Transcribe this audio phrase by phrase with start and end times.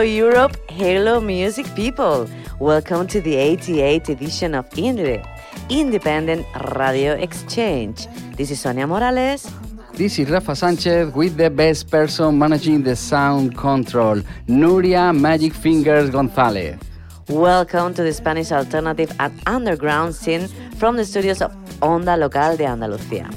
[0.00, 2.26] Hello Europe, hello music people.
[2.58, 5.22] Welcome to the 88th edition of INDIERE,
[5.68, 8.06] Independent Radio Exchange.
[8.34, 9.52] This is Sonia Morales.
[9.92, 16.08] This is Rafa Sanchez with the best person managing the sound control, Nuria Magic Fingers
[16.08, 16.78] Gonzalez.
[17.28, 22.64] Welcome to the Spanish alternative and underground scene from the studios of Onda Local de
[22.64, 23.28] Andalucía.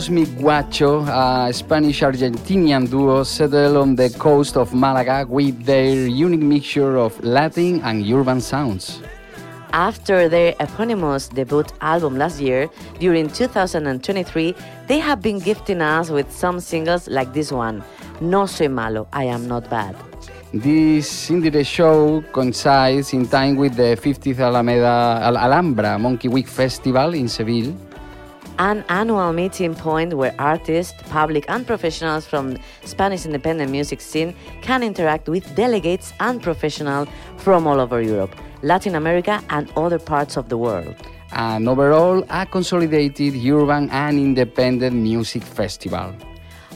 [0.00, 6.40] Cosmic Wacho, a Spanish Argentinian duo settled on the coast of Malaga with their unique
[6.40, 9.02] mixture of Latin and urban sounds.
[9.74, 14.54] After their eponymous debut album last year, during 2023,
[14.88, 17.84] they have been gifting us with some singles like this one,
[18.22, 19.94] No Soy Malo, I Am Not Bad.
[20.54, 27.12] This IndieRE show coincides in time with the 50th Alameda Al- Alhambra Monkey Week Festival
[27.12, 27.76] in Seville.
[28.60, 34.82] An annual meeting point where artists, public and professionals from Spanish independent music scene can
[34.82, 40.50] interact with delegates and professionals from all over Europe, Latin America and other parts of
[40.50, 40.94] the world.
[41.32, 46.12] and overall a consolidated urban and independent music festival.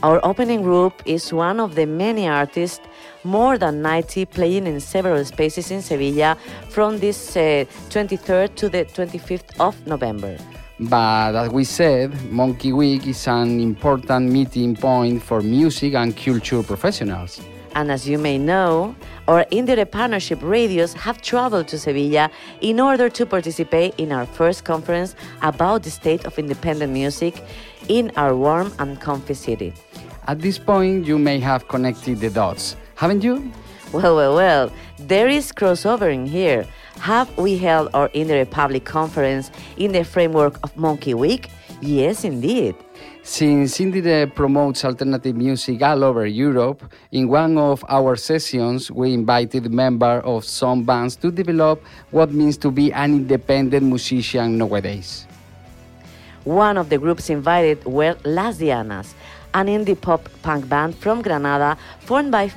[0.02, 2.80] Our opening group is one of the many artists,
[3.24, 6.38] more than 90, playing in several spaces in Sevilla
[6.70, 10.38] from this uh, 23rd to the 25th of November.
[10.80, 16.64] But as we said, Monkey Week is an important meeting point for music and culture
[16.64, 17.40] professionals.
[17.76, 18.96] And as you may know,
[19.28, 22.28] our IndieRE Partnership radios have traveled to Sevilla
[22.60, 27.42] in order to participate in our first conference about the state of independent music
[27.88, 29.72] in our warm and comfy city.
[30.26, 33.52] At this point, you may have connected the dots, haven't you?
[33.92, 36.66] Well, well, well, there is crossover in here.
[37.04, 41.50] Have we held our IndieRE Public Conference in the framework of Monkey Week?
[41.82, 42.74] Yes, indeed.
[43.22, 46.80] Since IndieRE promotes alternative music all over Europe,
[47.12, 52.56] in one of our sessions we invited members of some bands to develop what means
[52.56, 55.26] to be an independent musician nowadays.
[56.44, 59.12] One of the groups invited were Las Dianas,
[59.52, 62.50] an indie pop punk band from Granada formed by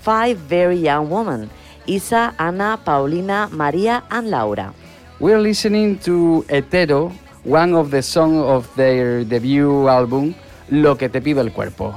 [0.00, 1.50] five very young women
[1.86, 4.72] Isa, Ana, Paulina, Maria, and Laura.
[5.20, 7.12] We're listening to Hetero,
[7.44, 10.34] one of the songs of their debut album,
[10.70, 11.94] Lo que te pide el cuerpo.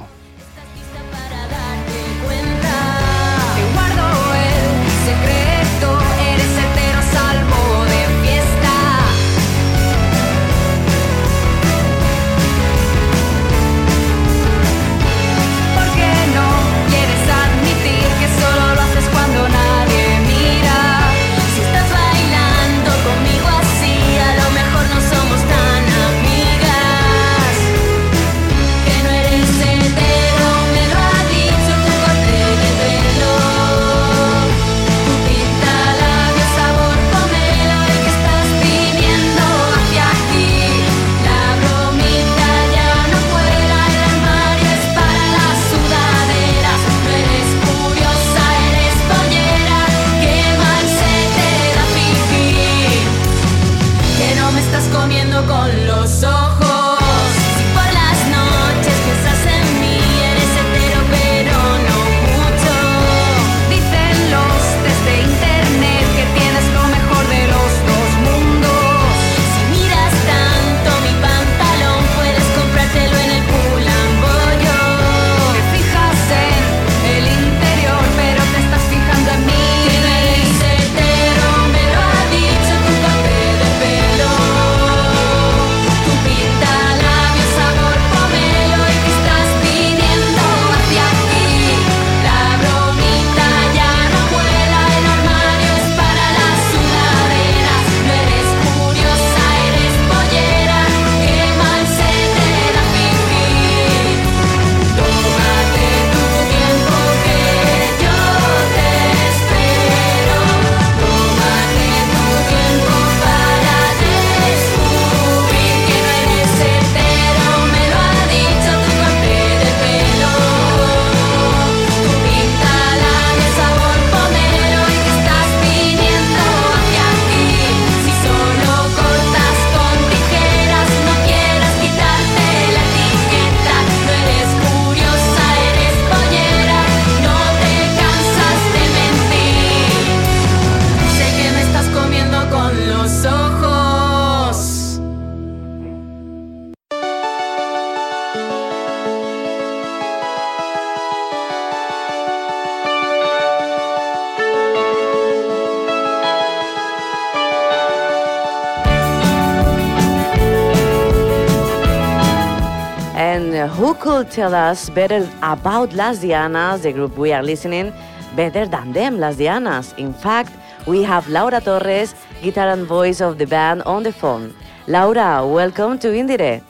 [164.37, 167.91] Tell us better about Las Dianas, the group we are listening,
[168.35, 169.97] better than them, Las Dianas?
[169.97, 170.53] In fact,
[170.85, 172.13] we have Laura Torres,
[172.43, 174.53] guitar and voice of the band, on the phone.
[174.85, 176.61] Laura, welcome to IndieRE.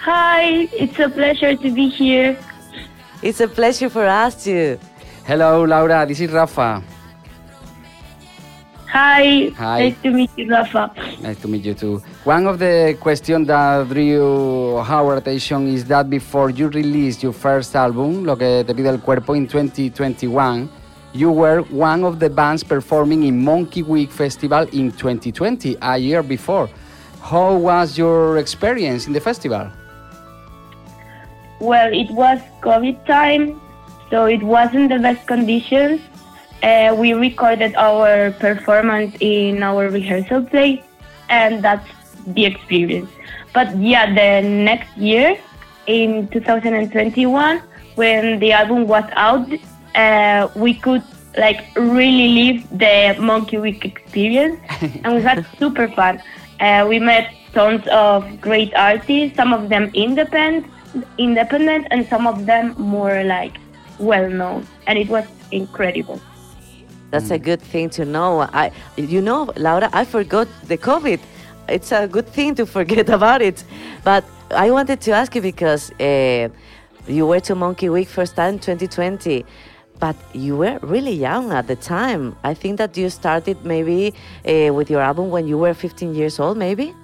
[0.00, 2.36] Hi, it's a pleasure to be here.
[3.22, 4.78] It's a pleasure for us too.
[5.24, 6.04] Hello, Laura.
[6.04, 6.82] This is Rafa.
[8.92, 9.78] Hi, Hi.
[9.88, 10.90] nice to meet you, Rafa.
[11.22, 12.02] Nice to meet you too.
[12.24, 17.74] One of the questions that drew our attention is that before you released your first
[17.74, 20.68] album, Lo que te pide el cuerpo, in 2021,
[21.14, 26.22] you were one of the bands performing in Monkey Week Festival in 2020, a year
[26.22, 26.68] before.
[27.22, 29.70] How was your experience in the festival?
[31.60, 33.58] Well, it was COVID time,
[34.10, 36.02] so it wasn't the best conditions.
[36.62, 40.80] Uh, we recorded our performance in our rehearsal place,
[41.28, 41.88] and that's
[42.28, 43.10] the experience.
[43.52, 45.36] But yeah, the next year,
[45.86, 47.62] in 2021,
[47.96, 49.48] when the album was out,
[49.94, 51.02] uh, we could
[51.36, 54.60] like really live the Monkey Week experience,
[55.04, 56.22] and we had super fun.
[56.60, 60.66] Uh, we met tons of great artists, some of them independent,
[61.18, 63.56] independent, and some of them more like
[63.98, 66.20] well known, and it was incredible.
[67.12, 68.40] That's a good thing to know.
[68.40, 71.20] I, you know, Laura, I forgot the COVID.
[71.68, 73.62] It's a good thing to forget about it.
[74.02, 76.48] But I wanted to ask you because uh,
[77.06, 79.44] you were to Monkey Week first time 2020,
[79.98, 82.34] but you were really young at the time.
[82.44, 84.14] I think that you started maybe
[84.48, 86.94] uh, with your album when you were 15 years old, maybe.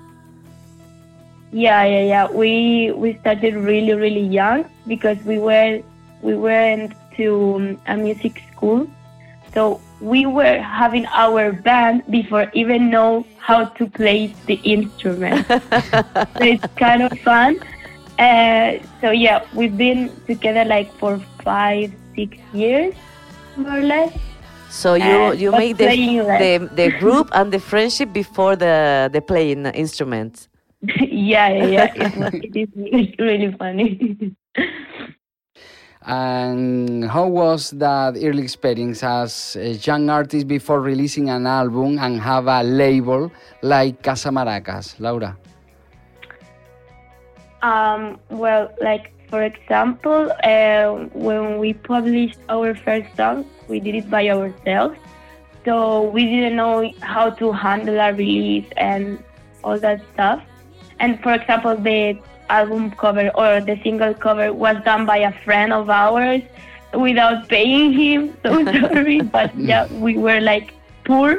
[1.53, 2.31] Yeah, yeah, yeah.
[2.31, 5.83] We we started really, really young because we were
[6.23, 8.87] we went to um, a music school,
[9.53, 15.47] so we were having our band before even know how to play the instrument.
[15.49, 17.59] so it's kind of fun.
[18.19, 22.95] Uh, so yeah, we've been together like for five, six years,
[23.57, 24.12] more or less.
[24.71, 29.21] So you Uh, you made the, the the group and the friendship before the the
[29.21, 30.49] playing instruments.
[30.83, 31.93] yeah, yeah, yeah.
[31.95, 34.37] It, was, it is really, really funny.
[36.09, 42.19] And how was that early experience as a young artist before releasing an album and
[42.19, 45.37] have a label like Casa Maracas, Laura?
[47.61, 54.09] Um, well, like for example, uh, when we published our first song, we did it
[54.09, 54.99] by ourselves.
[55.67, 59.23] So we didn't know how to handle a release and
[59.62, 60.43] all that stuff.
[61.00, 62.19] And for example, the
[62.50, 66.43] album cover or the single cover was done by a friend of ours
[66.95, 68.37] without paying him.
[68.45, 70.75] So sorry, but yeah, we were like
[71.05, 71.37] poor.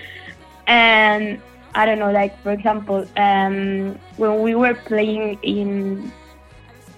[0.66, 1.40] and
[1.74, 6.12] I don't know, like for example, um, when we were playing in,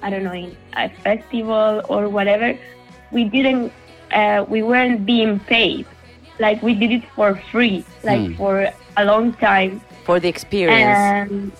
[0.02, 2.58] I don't know, in a festival or whatever,
[3.10, 3.72] we didn't,
[4.12, 5.86] uh, we weren't being paid.
[6.38, 8.34] Like we did it for free, like Hmm.
[8.34, 9.80] for a long time.
[10.04, 10.98] For the experience.
[10.98, 11.52] And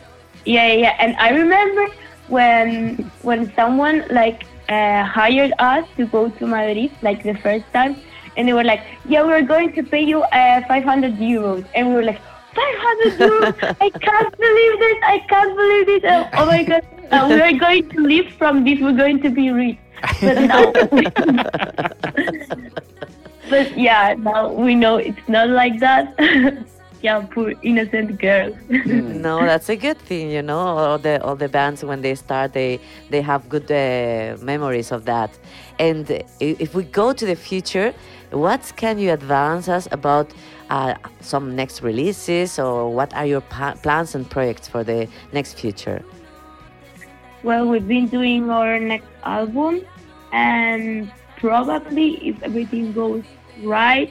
[0.45, 0.97] yeah, yeah.
[0.99, 1.87] And I remember
[2.29, 7.97] when when someone like uh, hired us to go to Madrid, like the first time,
[8.37, 11.95] and they were like, "Yeah, we're going to pay you uh, 500 euros," and we
[11.95, 12.21] were like.
[12.55, 13.77] 500 euros!
[13.81, 14.97] I can't believe this!
[15.03, 16.05] I can't believe this!
[16.07, 16.85] Oh, oh my god!
[17.11, 18.79] Uh, we are going to live from this.
[18.81, 19.77] We're going to be rich.
[20.21, 20.73] But now,
[23.51, 26.15] but yeah, now we know it's not like that.
[27.05, 28.57] Yeah, poor innocent girls.
[29.27, 30.59] No, that's a good thing, you know.
[30.59, 32.81] All the all the bands when they start, they
[33.11, 35.31] they have good uh, memories of that.
[35.79, 36.05] And
[36.41, 37.93] if we go to the future,
[38.31, 40.33] what can you advance us about
[40.71, 45.61] uh, some next releases, or what are your pa- plans and projects for the next
[45.61, 46.01] future?
[47.43, 49.83] Well, we've been doing our next album,
[50.33, 53.25] and probably if everything goes
[53.63, 54.11] right,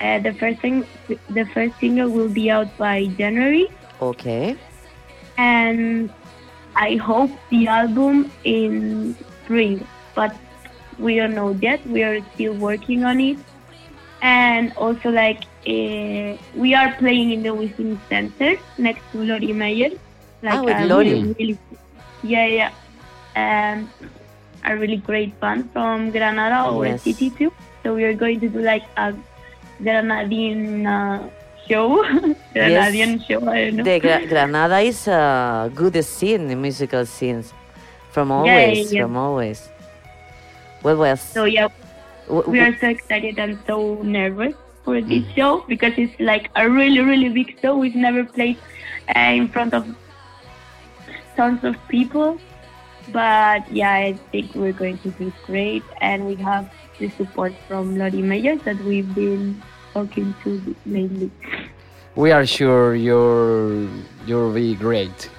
[0.00, 0.84] uh, the first thing,
[1.30, 3.68] the first single will be out by January,
[4.00, 4.56] Okay.
[5.38, 6.10] and
[6.76, 9.86] I hope the album in spring.
[10.14, 10.34] But
[10.98, 11.84] we don't know yet.
[11.86, 13.38] We are still working on it,
[14.22, 19.90] and also like uh, we are playing in the WiZink Center next to Lori Meyer.
[20.42, 21.14] Like Ah, with Lori.
[21.14, 21.58] really, really
[22.22, 22.70] yeah, yeah.
[23.36, 23.90] Um,
[24.64, 27.02] a really great band from Granada or Yes.
[27.02, 27.52] city too.
[27.82, 29.14] So we are going to do like a
[29.80, 31.28] Granadian uh,
[31.68, 32.02] show,
[32.54, 33.46] Granadian show.
[33.48, 33.84] I don't know.
[33.84, 37.52] The Gra- Granada is a good scene, the musical scenes,
[38.10, 39.02] from Yeah, always, yeah.
[39.02, 39.68] from always.
[40.82, 41.16] Well, well.
[41.16, 41.68] So yeah,
[42.28, 44.54] we are so excited and so nervous
[44.84, 47.76] for this show because it's like a really, really big show.
[47.76, 48.58] We've never played
[49.14, 49.86] uh, in front of
[51.36, 52.38] tons of people,
[53.12, 57.96] But yeah, I think we're going to do great, and we have the support from
[57.96, 61.30] Lori Meyers that we've been talking to lately.
[62.16, 63.88] We are sure you're
[64.26, 65.30] you'll be great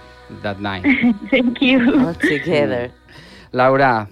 [0.42, 0.84] that night.
[1.32, 2.06] Thank you.
[2.06, 2.90] All together.
[2.90, 3.16] Mm.
[3.54, 4.10] Laura,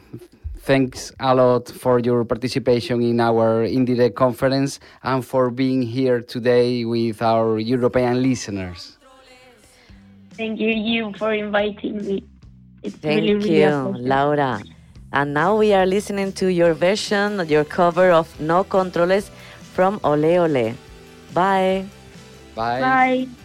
[0.59, 6.85] thanks a lot for your participation in our IndieRE conference and for being here today
[6.85, 8.97] with our European listeners.
[10.31, 12.23] Thank you, you for inviting me.
[12.81, 14.07] It's Thank really, really you, a pleasure.
[14.07, 14.62] Laura.
[15.13, 19.29] And now we are listening to your version, your cover of No Controles
[19.74, 20.74] from Ole Ole.
[21.34, 21.86] Bye.
[22.55, 22.79] Bye.
[22.82, 23.42] No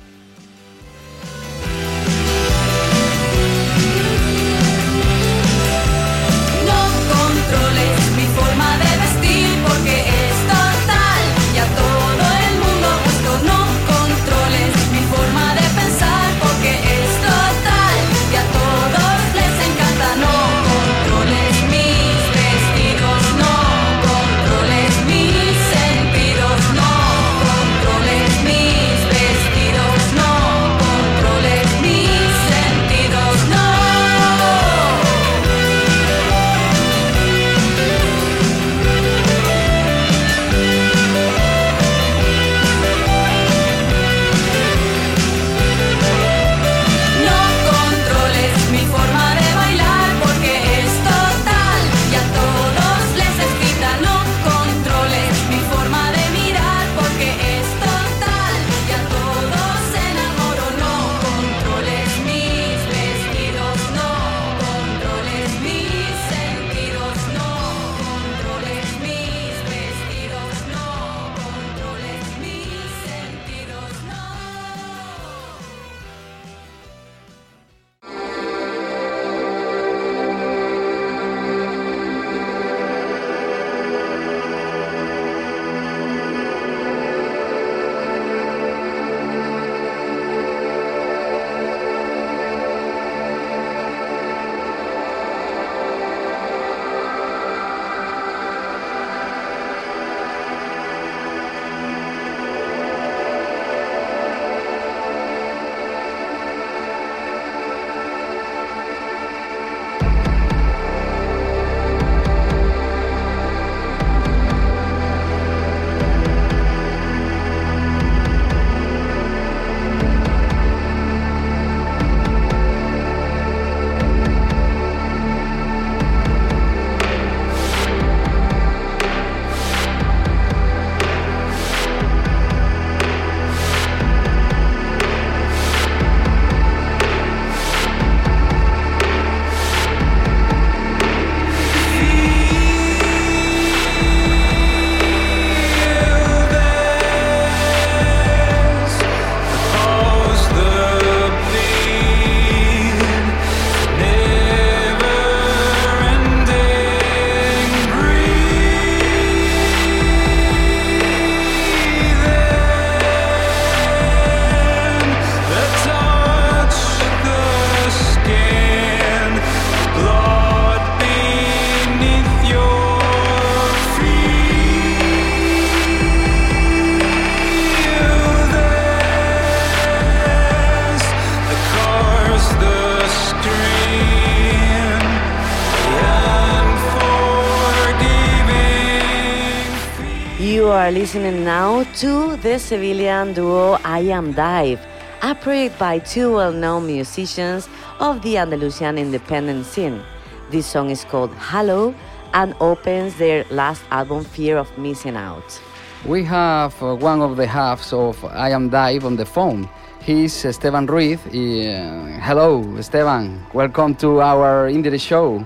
[191.08, 194.78] listening now to the Sevillian duo I Am Dive,
[195.22, 197.66] a project by two well known musicians
[197.98, 200.02] of the Andalusian independent scene.
[200.50, 201.94] This song is called Hello
[202.34, 205.58] and opens their last album, Fear of Missing Out.
[206.04, 209.66] We have uh, one of the halves of I Am Dive on the phone.
[210.02, 211.20] He's Esteban Ruiz.
[211.24, 213.46] Uh, hello, Esteban.
[213.54, 215.42] Welcome to our Indie show.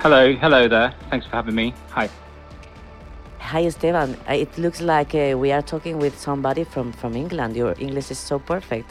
[0.00, 0.94] Hello, hello there.
[1.10, 1.74] Thanks for having me.
[1.90, 2.08] Hi.
[3.48, 4.14] Hi, Esteban.
[4.28, 7.56] Uh, It looks like uh, we are talking with somebody from, from England.
[7.56, 8.90] Your English is so perfect.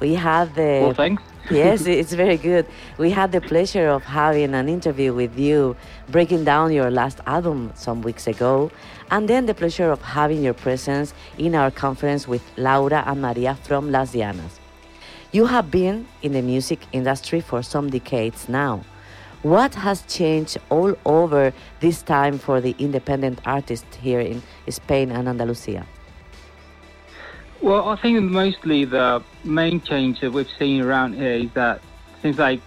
[0.00, 0.80] We had the.
[0.82, 1.22] Well, thanks.
[1.50, 2.66] yes, it's very good.
[2.98, 5.76] We had the pleasure of having an interview with you,
[6.10, 8.70] breaking down your last album some weeks ago,
[9.10, 13.54] and then the pleasure of having your presence in our conference with Laura and Maria
[13.62, 14.60] from Las Dianas.
[15.32, 18.84] You have been in the music industry for some decades now.
[19.42, 25.26] What has changed all over this time for the independent artists here in Spain and
[25.26, 25.86] Andalusia?
[27.62, 31.80] Well, I think mostly the main change that we've seen around here is that
[32.20, 32.60] seems like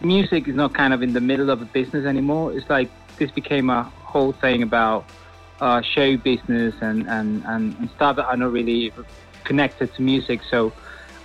[0.00, 2.52] music is not kind of in the middle of a business anymore.
[2.52, 5.04] It's like this became a whole thing about
[5.60, 8.90] uh, show business and, and, and, and stuff that are not really
[9.44, 10.40] connected to music.
[10.50, 10.72] So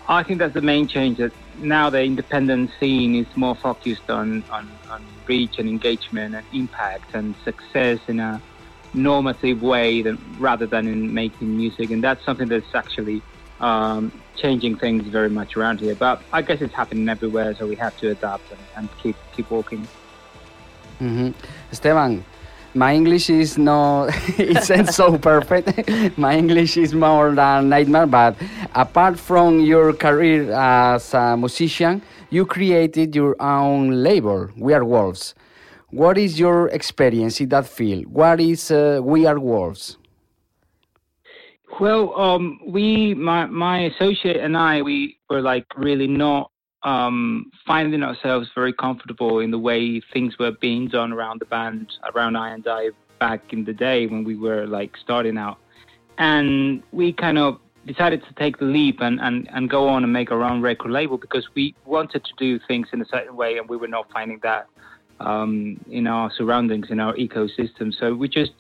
[0.10, 4.44] I think that's the main change that now the independent scene is more focused on,
[4.52, 8.42] on, on reach and engagement and impact and success in a
[8.94, 11.92] normative way than, rather than in making music.
[11.92, 13.22] And that's something that's actually
[13.60, 15.96] um, changing things very much around here.
[15.96, 19.50] But I guess it's happening everywhere, so we have to adapt and, and keep keep
[19.50, 19.88] walking.
[21.00, 21.32] hmm
[21.72, 22.26] Esteban,
[22.74, 24.06] my English is no,
[24.38, 25.68] it isn't so perfect.
[26.18, 28.08] my English is more than nightmare.
[28.08, 28.36] But
[28.74, 35.36] apart from your career as a musician, you created your own label, We Are Wolves.
[35.90, 38.08] What is your experience in that field?
[38.08, 39.98] What is uh, We Are Wolves?
[41.80, 46.52] Well, um, we, my, my associate and I, we were like really not
[46.84, 51.92] um, finding ourselves very comfortable in the way things were being done around the band,
[52.16, 52.90] around I and I
[53.20, 55.58] back in the day when we were like starting out.
[56.18, 60.14] And we kind of decided to take the leap and, and, and go on and
[60.14, 63.58] make our own record label because we wanted to do things in a certain way
[63.58, 64.68] and we were not finding that
[65.20, 67.94] um, in our surroundings, in our ecosystem.
[67.94, 68.52] So we just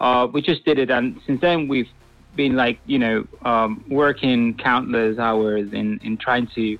[0.00, 1.88] uh, we just did it, and since then we've
[2.34, 6.78] been like you know um, working countless hours in in trying to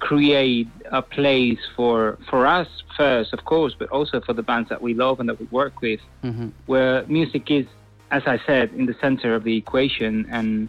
[0.00, 4.80] create a place for for us first, of course, but also for the bands that
[4.82, 6.52] we love and that we work with, Mhm.
[6.66, 7.66] where music is,
[8.10, 10.68] as I said, in the center of the equation, and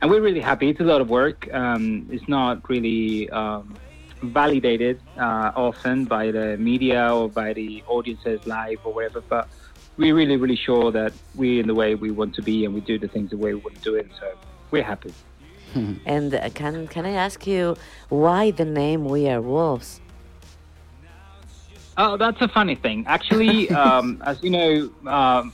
[0.00, 0.68] and we're really happy.
[0.70, 1.52] It's a lot of work.
[1.52, 3.74] Um, it's not really um,
[4.22, 9.48] validated uh, often by the media or by the audiences live or whatever, but
[9.96, 12.80] we're really, really sure that we're in the way we want to be and we
[12.80, 14.08] do the things the way we want to do it.
[14.20, 14.32] So
[14.70, 15.14] we're happy.
[16.06, 17.76] And uh, can can I ask you
[18.08, 20.00] why the name We Are Wolves?
[21.96, 23.04] Oh, that's a funny thing.
[23.08, 24.70] Actually, um, as you know,
[25.10, 25.52] um,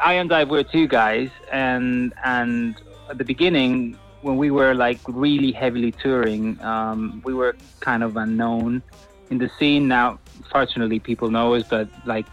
[0.00, 4.98] I and I were two guys, and and at the beginning, when we were like
[5.06, 8.82] really heavily touring, um, we were kind of unknown
[9.30, 9.88] in the scene.
[9.88, 10.18] Now,
[10.50, 12.26] fortunately, people know us, but like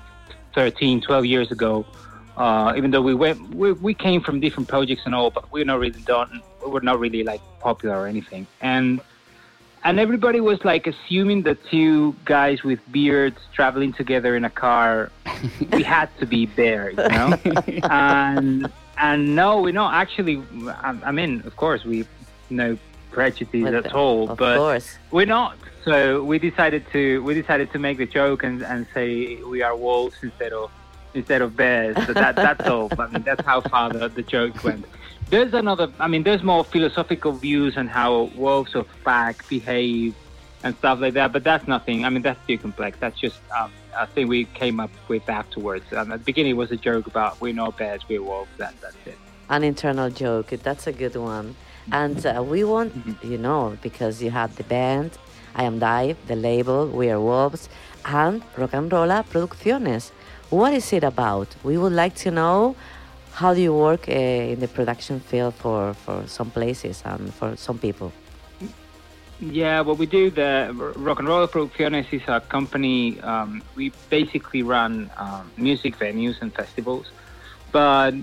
[0.54, 1.86] 13, 12 years ago,
[2.38, 5.66] uh, even though we went, we, we came from different projects and all, but we're
[5.66, 6.42] not really done.
[6.64, 9.00] We were not really like popular or anything, and
[9.86, 15.12] and everybody was like assuming that two guys with beards traveling together in a car
[15.72, 17.38] we had to be there you know
[17.84, 22.08] and and no we're not actually I, I mean of course we
[22.50, 22.78] no
[23.12, 24.98] prejudice With at all of but course.
[25.12, 25.58] we're not.
[25.86, 29.76] So we decided to we decided to make the joke and, and say we are
[29.76, 30.72] wolves instead of
[31.14, 31.96] instead of bears.
[32.06, 32.90] So that that's all.
[33.00, 34.86] I mean that's how far the, the joke went.
[35.30, 40.14] There's another i mean there's more philosophical views on how wolves of pack behave
[40.64, 42.04] and stuff like that but that's nothing.
[42.06, 42.98] I mean that's too complex.
[43.00, 46.58] That's just um, a think we came up with afterwards um, at the beginning it
[46.58, 50.48] was a joke about we're not bears we're wolves that, that's it An internal joke.
[50.64, 51.56] That's a good one.
[51.92, 55.12] And uh, we want, you know, because you have the band,
[55.54, 57.70] I Am Dive, the label, We Are Wolves,
[58.06, 60.12] and Rockanrolla Producciones.
[60.50, 61.48] What is it about?
[61.64, 62.76] We would like to know
[63.34, 64.14] how do you work uh,
[64.54, 68.12] in the production field for, for some places and for some people.
[69.40, 73.20] Yeah, what we do, the Rock and Roll Producciones is a company.
[73.20, 77.12] Um, we basically run um, music venues and festivals,
[77.74, 78.14] but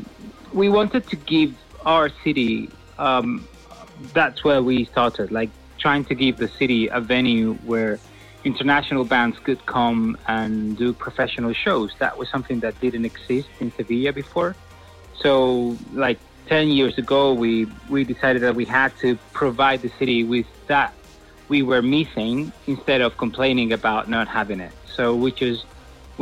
[0.54, 2.70] we wanted to give our city.
[2.98, 3.46] Um,
[4.14, 8.00] that's where we started, like trying to give the city a venue where
[8.44, 11.92] international bands could come and do professional shows.
[11.98, 14.56] That was something that didn't exist in Sevilla before.
[15.20, 20.24] So, like 10 years ago, we, we decided that we had to provide the city
[20.24, 20.94] with that
[21.54, 22.36] we were missing
[22.66, 24.74] instead of complaining about not having it.
[24.96, 25.64] So, we just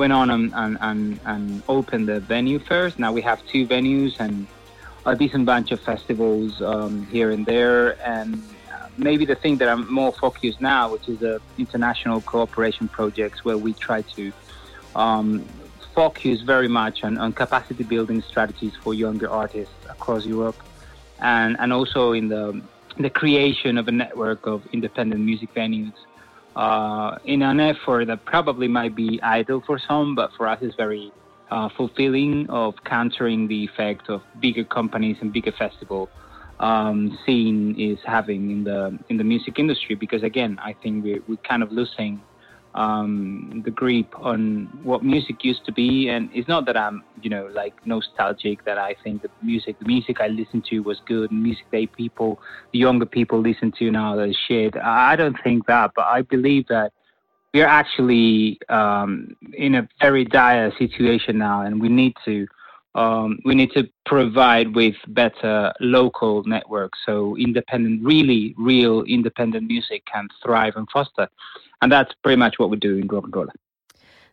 [0.01, 1.01] went on and, and, and,
[1.33, 2.95] and opened the venue first.
[3.05, 4.35] Now we have two venues and
[5.07, 7.83] a decent bunch of festivals um, here and there.
[8.15, 8.29] And
[8.73, 13.39] uh, maybe the thing that I'm more focused now, which is the international cooperation projects,
[13.47, 14.33] where we try to
[15.05, 15.29] um,
[15.95, 20.61] focus very much on, on capacity building strategies for younger artists across Europe,
[21.21, 22.45] and and also in the
[22.99, 25.95] the creation of a network of independent music venues.
[26.57, 30.75] Uh, in an effort that probably might be idle for some, but for us is
[30.77, 31.13] very
[31.51, 36.09] uh, fulfilling of countering the effect of bigger companies and bigger festival
[36.59, 39.95] um, scene is having in the in the music industry.
[39.95, 42.21] Because again, I think we're, we're kind of losing
[42.75, 46.09] um, the grip on what music used to be.
[46.09, 49.87] And it's not that I'm, you know, like nostalgic that I think the music, the
[49.87, 51.33] music I listened to was good.
[51.33, 52.41] Music that people,
[52.73, 54.77] the younger people listen to now is shit.
[54.77, 56.93] I I don't think that, but I believe that
[57.53, 62.47] we are actually um, in a very dire situation now, and we need to
[62.95, 70.05] um, we need to provide with better local networks so independent, really real independent music
[70.07, 71.29] can thrive and foster,
[71.81, 73.53] and that's pretty much what we do in Rockanrolla.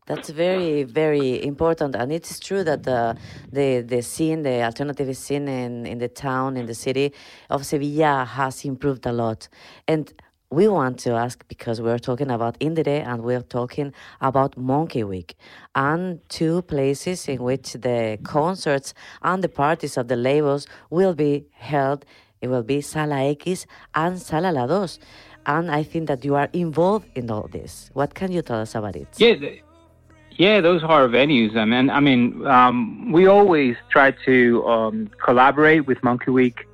[0.06, 3.18] That's very, very important, and it is true that the
[3.52, 7.12] the, the scene, the alternative scene in, in the town, in the city
[7.50, 9.50] of Sevilla, has improved a lot.
[9.86, 10.14] And
[10.50, 15.36] we want to ask because we're talking about IndieRE and we're talking about Monkey Week,
[15.76, 21.48] and two places in which the concerts and the parties of the labels will be
[21.52, 22.06] held.
[22.40, 25.00] It will be Sala X and Sala La Dos.
[25.48, 27.90] And I think that you are involved in all this.
[27.94, 29.08] What can you tell us about it?
[29.18, 29.36] Yeah,
[30.32, 31.56] yeah, those are venues.
[31.56, 36.68] I mean, I mean, um, we always try to um, collaborate with Monkey Week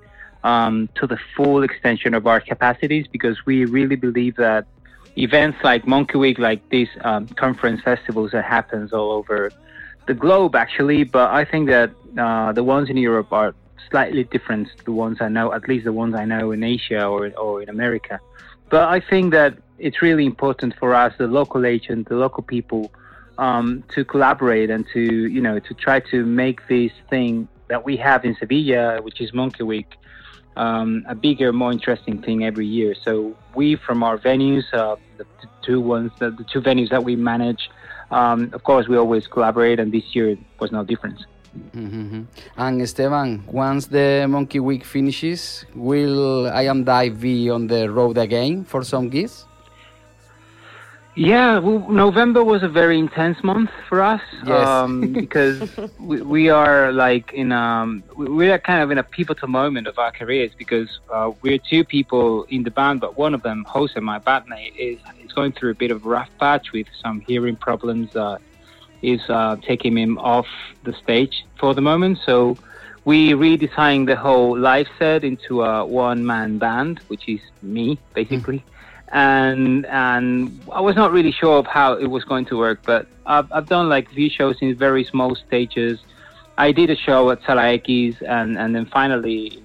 [0.43, 4.65] um, to the full extension of our capacities because we really believe that
[5.17, 9.51] events like Monkey Week, like these um, conference festivals that happens all over
[10.07, 11.03] the globe, actually.
[11.03, 13.53] But I think that uh, the ones in Europe are
[13.91, 17.05] slightly different to the ones I know, at least the ones I know in Asia
[17.05, 18.19] or or in America.
[18.69, 22.91] But I think that it's really important for us, the local agent, the local people
[23.37, 27.97] um, to collaborate and to you know to try to make this thing that we
[27.97, 29.95] have in Sevilla, which is Monkey Week,
[30.55, 32.95] um, a bigger, more interesting thing every year.
[33.03, 35.25] So we, from our venues, uh, the,
[35.61, 37.69] two ones, the, the two venues that we manage,
[38.11, 40.83] um, of course, we always collaborate, and this year was no
[41.53, 41.93] different.
[41.93, 42.25] Mhm.
[42.57, 48.17] And Esteban, once the Monkey Week finishes, will I Am Dive be on the road
[48.17, 49.45] again for some gigs?
[51.15, 54.67] Yeah, well, November was a very intense month for us Yes.
[54.67, 55.61] um, because
[55.99, 59.85] we, we are like in um we- we are kind of in a pivotal moment
[59.85, 63.63] of our careers because uh, we're two people in the band, but one of them,
[63.67, 67.19] Jose, my bandmate, is is going through a bit of a rough patch with some
[67.27, 68.15] hearing problems.
[68.15, 68.39] Uh,
[69.03, 70.47] is uh, taking him off
[70.83, 72.57] the stage for the moment, so
[73.05, 78.63] we redesigned the whole live set into a one man band, which is me basically
[79.13, 83.05] and and I was not really sure of how it was going to work, but
[83.27, 85.99] I've, I've done like few shows in very small stages.
[86.57, 87.87] I did a show at Sala X,
[88.27, 89.61] and and then finally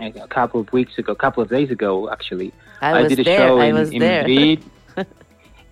[0.00, 3.24] a couple of weeks ago, a couple of days ago, actually, I was did a
[3.24, 4.22] there, show I in, was in there.
[4.22, 4.62] Madrid.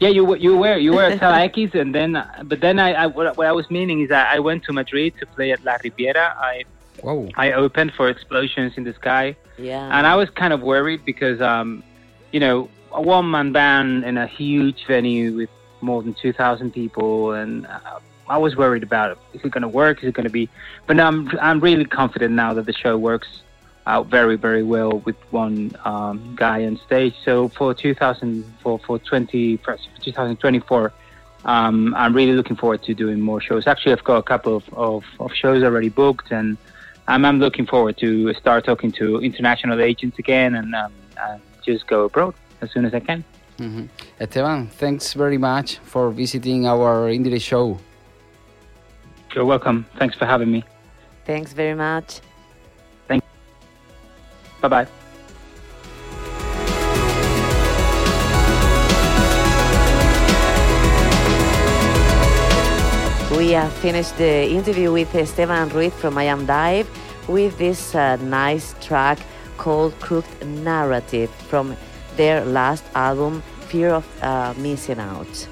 [0.00, 2.12] yeah, you were- you were you were at Sala X, and then
[2.44, 5.14] but then I, I what, what I was meaning is that I went to Madrid
[5.20, 6.34] to play at La Riviera.
[6.38, 6.64] I
[7.02, 7.28] Wow.
[7.36, 9.36] I opened for Explosions in the Sky.
[9.58, 9.86] Yeah.
[9.96, 11.82] And I was kind of worried because, um,
[12.32, 17.32] you know, a one man band in a huge venue with more than 2,000 people.
[17.32, 19.18] And uh, I was worried about it.
[19.34, 20.02] Is it going to work?
[20.02, 20.48] Is it going to be.
[20.86, 23.28] But now I'm, I'm really confident now that the show works
[23.86, 27.14] out very, very well with one um, guy on stage.
[27.24, 30.92] So for 2000, for, for 20, for 2024,
[31.44, 33.66] um, I'm really looking forward to doing more shows.
[33.66, 36.56] Actually, I've got a couple of, of, of shows already booked, and
[37.06, 41.86] I'm, I'm looking forward to start talking to international agents again and, um, and just
[41.86, 43.24] go abroad as soon as I can.
[43.58, 43.88] Mhm.
[44.18, 47.78] Esteban, thanks very much for visiting our IndieRE show.
[49.34, 49.86] You're welcome.
[49.98, 50.64] Thanks for having me.
[51.24, 52.20] Thanks very much.
[54.64, 54.88] Bye bye.
[63.36, 66.88] We have finished the interview with Esteban Ruiz from I Am Dive
[67.28, 69.18] with this uh, nice track
[69.58, 71.76] called Crooked Narrative from
[72.16, 75.48] their last album, Fear of uh, Missing Out.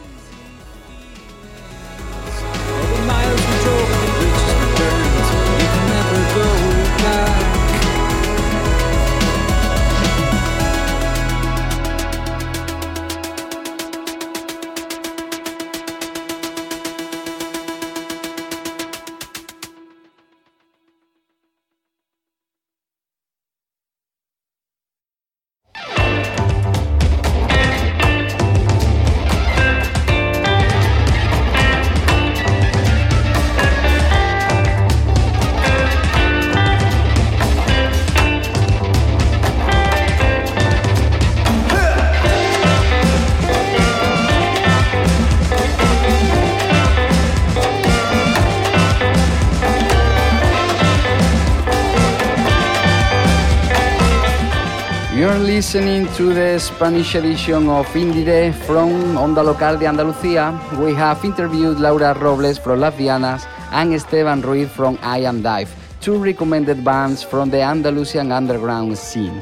[56.16, 60.53] To the Spanish edition of IndieRE from Onda Local de Andalucía.
[60.79, 65.75] We have interviewed Laura Robles from Las Dianas and Esteban Ruiz from I Am Dive,
[66.01, 69.40] two recommended bands from the Andalusian underground scene.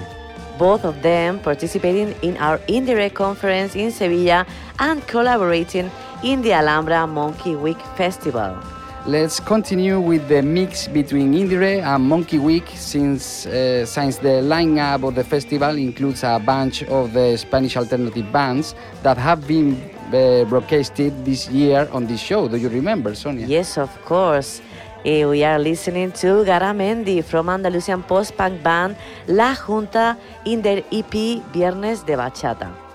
[0.59, 4.45] both of them participating in our IndieRE conference in Sevilla
[4.79, 5.91] and collaborating
[6.23, 8.59] in the Alhambra Monkey Week Festival.
[9.07, 15.09] Let's continue with the mix between IndieRE and Monkey Week since, uh, since the lineup
[15.09, 19.73] of the festival includes a bunch of the Spanish alternative bands that have been
[20.13, 22.47] uh, broadcasted this year on this show.
[22.47, 23.47] Do you remember, Sonia?
[23.47, 24.61] Yes, of course.
[25.03, 31.41] Eh, we are listening to Garamendi from Andalusian post-punk band La Jvnta in their EP
[31.55, 32.90] Viernes de Bachata.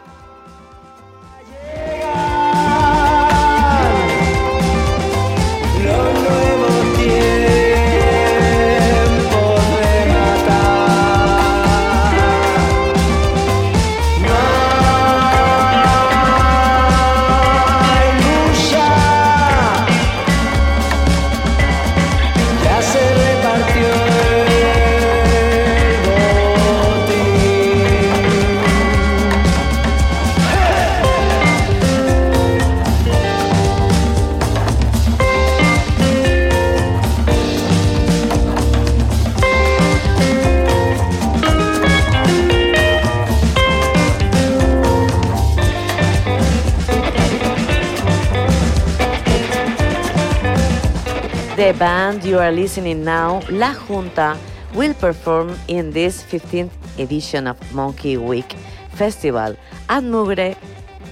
[51.80, 54.38] Band you are listening now, La Jvnta,
[54.74, 58.56] will perform in this 15th edition of Monkey Week
[58.94, 59.56] Festival.
[59.90, 60.56] And Mugre,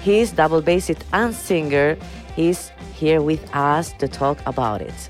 [0.01, 1.97] his double bassist and singer,
[2.37, 5.09] is here with us to talk about it.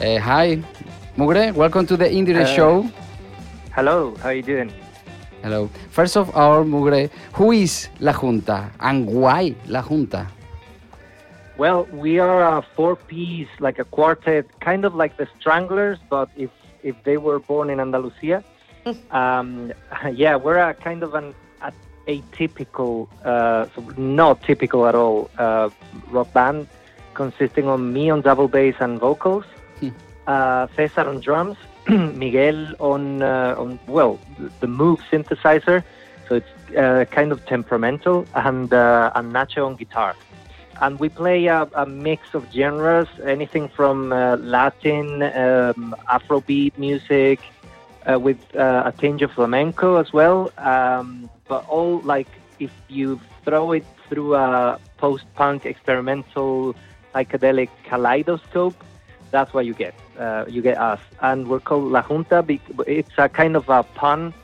[0.00, 0.58] Uh, hi,
[1.16, 2.90] Mugre, welcome to the IndieRE Uh, show.
[3.74, 4.72] Hello, how are you doing?
[5.42, 5.70] Hello.
[5.90, 10.26] First of all, Mugre, who is La Jvnta and why La Jvnta?
[11.58, 16.50] Well, we are a four-piece, like a quartet, kind of like the Stranglers, but if
[16.82, 18.42] if they were born in Andalusia,
[19.10, 19.72] um,
[20.12, 21.72] yeah, we're a kind of an a,
[22.08, 25.68] atypical, uh, not typical at all, uh,
[26.10, 26.66] rock band,
[27.14, 29.44] consisting of me on double bass and vocals,
[30.26, 34.18] uh, Cesar on drums, Miguel on uh, on well
[34.60, 35.84] the Moog synthesizer,
[36.28, 40.16] so it's uh, kind of temperamental, and uh, and Nacho on guitar
[40.80, 47.40] and we play a, a mix of genres, anything from uh, Latin, um, Afrobeat music,
[48.10, 50.50] uh, with uh, a tinge of flamenco as well.
[50.58, 56.74] Um, but all like if you throw it through a post-punk experimental
[57.14, 58.74] psychedelic kaleidoscope,
[59.30, 59.94] that's what you get.
[60.18, 62.60] Uh, you get us, and we're called La Jvnta.
[62.86, 64.34] It's a kind of a pun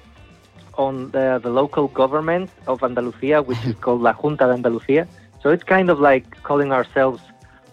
[0.78, 5.06] on the, the local government of Andalusia, which is called La Junta de Andalucía.
[5.42, 7.22] So it's kind of like calling ourselves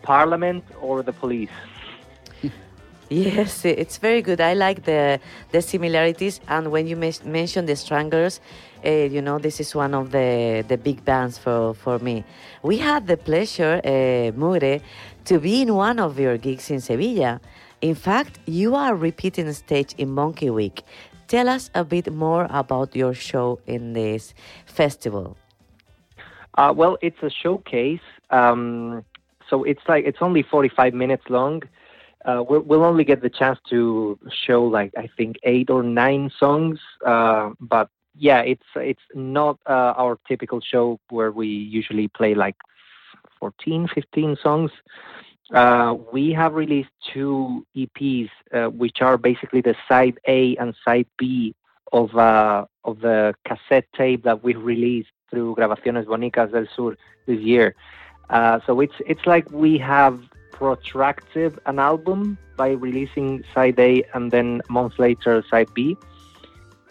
[0.01, 1.49] Parliament or the police.
[3.09, 4.41] Yes, it's very good.
[4.41, 5.19] I like the
[5.51, 8.39] the similarities, and when you mes- mention the Stranglers,
[8.83, 12.23] uh, you know this is one of the the big bands for for me.
[12.63, 14.81] We had the pleasure, uh, Mugre,
[15.25, 17.41] to be in one of your gigs in Sevilla.
[17.79, 20.81] In fact, you are repeating stage in Monkey Week.
[21.27, 24.33] Tell us a bit more about your show in this
[24.65, 25.37] festival.
[26.55, 29.03] Uh, well, it's a showcase, um,
[29.49, 31.61] so it's like it's only 45 minutes long.
[32.23, 36.79] Uh, we'll, only get the chance to show like I think eight or nine songs,
[37.05, 42.55] uh, but yeah, it's it's not uh, our typical show where we usually play like
[43.39, 44.71] 14, 15 songs.
[45.53, 51.05] Uh, we have released two EPs, uh, which are basically the side A and side
[51.17, 51.53] B
[51.91, 57.39] of uh, of the cassette tape that we released through Grabaciones Bonicas del Sur this
[57.39, 57.75] year.
[58.29, 60.19] Uh, so it's it's like we have
[60.51, 65.97] protracted an album by releasing side A and then a month later side B.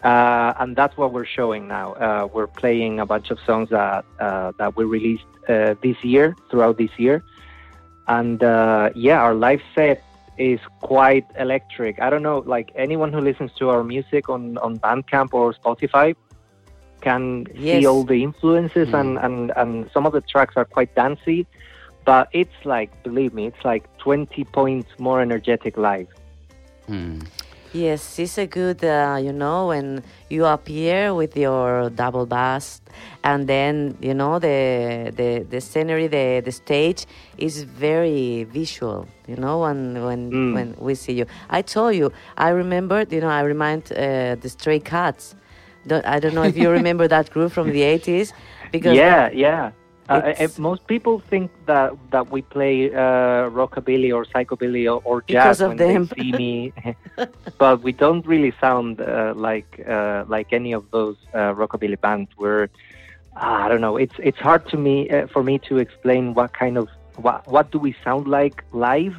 [0.03, 1.93] Uh, and that's what we're showing now.
[1.93, 6.35] Uh, we're playing a bunch of songs that uh, that we released uh, this year,
[6.51, 7.23] throughout this year,
[8.07, 10.03] and uh, yeah, our live set
[10.37, 11.99] is quite electric.
[11.99, 16.15] I don't know, like anyone who listens to our music on on Bandcamp or Spotify
[17.01, 17.81] can Yes.
[17.81, 21.45] see all the influences, and, and and some of the tracks are quite dancey,
[22.05, 26.07] but it's like, believe me, it's like 20 points more energetic live.
[26.87, 27.19] Hmm.
[27.73, 32.79] Yes, it's a good, uh, you know, when you appear with your double bass,
[33.21, 37.05] and then you know the the the scenery, the the stage
[37.37, 39.07] is very visual.
[39.27, 40.53] You know, when when Mm.
[40.53, 44.47] when we see you, I told you, I remembered, you know, I remind uh, the
[44.47, 45.35] Stray Cats.
[45.87, 48.33] Don't, I don't know if you remember that group from the eighties,
[48.71, 49.71] because yeah, yeah.
[50.07, 55.23] Uh, uh, most people think that that we play uh, rockabilly or psychobilly or, or
[55.23, 56.05] jazz of when them.
[56.05, 56.73] they see me,
[57.57, 62.29] but we don't really sound uh, like uh, like any of those uh, rockabilly bands.
[62.37, 62.69] We're
[63.35, 63.97] I don't know.
[63.97, 67.71] It's it's hard to me uh, for me to explain what kind of what what
[67.71, 69.15] do we sound like live.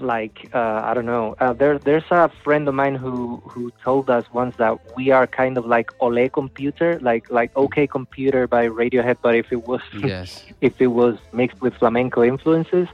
[0.00, 1.34] Like uh, I don't know.
[1.40, 5.26] Uh, there there's a friend of mine who who told us once that we are
[5.26, 9.80] kind of like Ole Computer, like like OK Computer by Radiohead, but if it was
[9.92, 10.44] Yes.
[10.60, 12.88] if it was mixed with flamenco influences.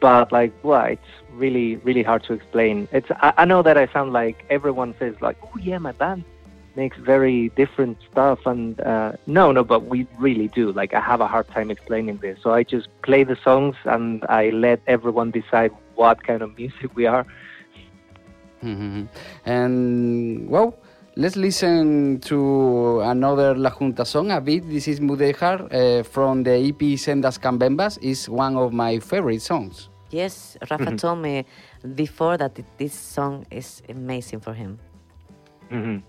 [0.00, 2.88] But like, well, it's really, really hard to explain.
[2.92, 6.24] It's I, I know that I sound like everyone says like, oh yeah, my band
[6.74, 10.72] makes very different stuff, and uh, no, no, but we really do.
[10.72, 14.24] Like, I have a hard time explaining this, so I just play the songs and
[14.28, 17.24] I let everyone decide what kind of music we are.
[18.62, 19.08] Mhm.
[19.44, 20.74] And well,
[21.16, 24.68] let's listen to another La Jvnta song a bit.
[24.68, 27.98] This is Mudejar uh, from the EP Sendas Cambembas.
[28.02, 29.88] is one of my favorite songs.
[30.10, 31.44] Yes, Rafa told me
[31.94, 34.78] before that this song is amazing for him.
[35.70, 36.02] Mhm.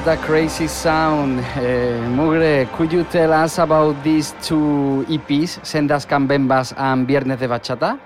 [0.00, 1.40] What a crazy sound.
[1.40, 7.46] Uh, Mugre, could you tell us about these two EPs, Sendas Cambembas and Viernes de
[7.46, 8.00] Bachata?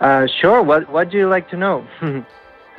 [0.00, 0.62] Uh, sure.
[0.62, 1.84] What What do you like to know?
[2.00, 2.24] I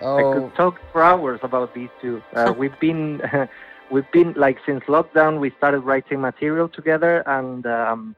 [0.01, 2.23] Oh, could talk for hours about these two.
[2.33, 3.21] Uh, we've been
[3.91, 5.39] we've been like since lockdown.
[5.39, 8.15] We started writing material together, and um,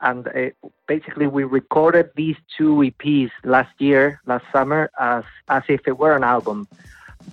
[0.00, 5.82] and uh, basically we recorded these two EPs last year, last summer, as as if
[5.86, 6.66] it were an album.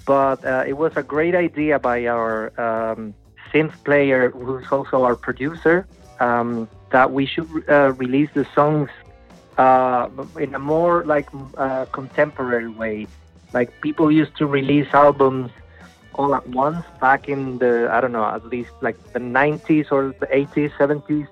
[0.06, 3.14] But uh, it was a great idea by our um,
[3.52, 5.88] synth player, who's also our producer,
[6.20, 8.90] um, that we should uh, release the songs
[9.58, 10.10] uh,
[10.40, 11.28] in a more like
[11.58, 13.08] uh, contemporary way.
[13.54, 15.52] Like people used to release albums
[16.16, 20.14] all at once back in the I don't know at least like the 90s or
[20.20, 21.28] the 80s, 70s.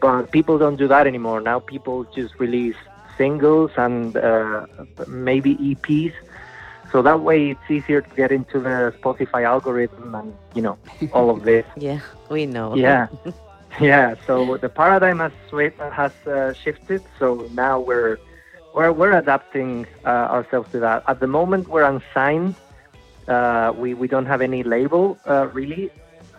[0.00, 1.40] But people don't do that anymore.
[1.40, 2.76] Now people just release
[3.16, 4.66] singles and uh,
[5.06, 6.14] maybe EPs.
[6.92, 10.78] So that way it's easier to get into the Spotify algorithm and you know
[11.12, 11.66] all of this.
[11.76, 12.74] Yeah, we know.
[12.74, 13.08] Yeah,
[13.80, 14.14] yeah.
[14.26, 15.32] So the paradigm has
[15.92, 17.02] has uh, shifted.
[17.18, 18.18] So now we're
[18.74, 21.04] we're we're adapting uh, ourselves to that.
[21.06, 22.54] At the moment, we're unsigned.
[23.26, 25.90] Uh, we we don't have any label uh, really.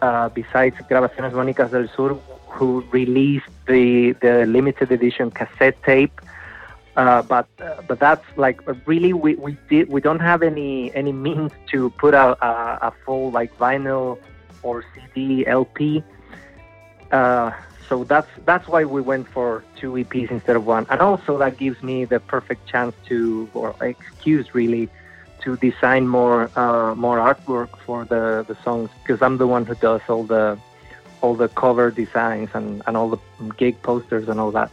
[0.01, 2.15] Uh, besides Grabaciones Mónicas del Sur,
[2.47, 6.21] who released the the limited edition cassette tape.
[6.99, 11.13] Uh, but uh, but that's like really we, we did we don't have any any
[11.13, 14.19] means to put out a, a full like vinyl
[14.63, 16.03] or CD LP.
[17.13, 17.51] Uh,
[17.87, 21.57] so that's that's why we went for two EPs instead of one, and also that
[21.57, 24.89] gives me the perfect chance to or excuse really
[25.43, 29.75] to design more uh, more artwork for the the songs because I'm the one who
[29.75, 30.59] does all the
[31.21, 33.19] all the cover designs and, and all the
[33.57, 34.69] gig posters and all that.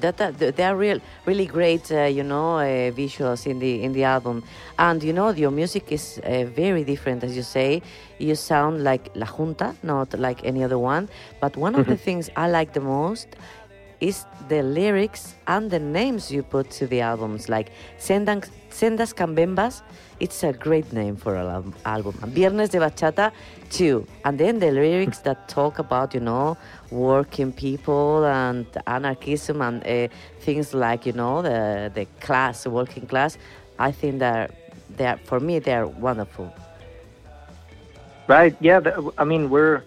[0.00, 3.92] That, that they are real really great uh, you know uh, visuals in the in
[3.92, 4.42] the album.
[4.78, 7.82] And you know your music is uh, very different as you say.
[8.18, 11.08] You sound like La Jvnta not like any other one.
[11.40, 13.28] But one of the things i like the most
[14.02, 19.82] is the lyrics and the names you put to the albums like sendas, sendas cambembas
[20.18, 23.30] it's a great name for an al- album and viernes de bachata
[23.70, 26.56] too and then the lyrics that talk about you know
[26.90, 30.08] working people and anarchism and uh,
[30.40, 33.38] things like you know the the class working class
[33.78, 34.50] i think that
[34.96, 36.52] they are for me they are wonderful
[38.28, 38.56] Right?
[38.60, 38.80] Yeah.
[39.18, 39.82] I mean, we're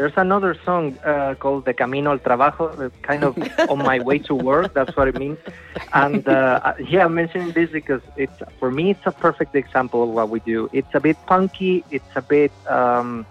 [0.00, 3.36] there's another song uh, called "The Camino al Trabajo," uh, kind of
[3.68, 4.72] on my way to work.
[4.72, 5.38] That's what it means.
[5.92, 10.08] And uh, yeah, I'm mentioning this because it's for me it's a perfect example of
[10.18, 10.68] what we do.
[10.72, 11.84] It's a bit punky.
[11.90, 13.26] It's a bit um,